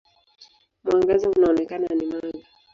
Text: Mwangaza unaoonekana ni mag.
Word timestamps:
Mwangaza 0.83 1.29
unaoonekana 1.29 1.87
ni 1.87 2.05
mag. 2.05 2.35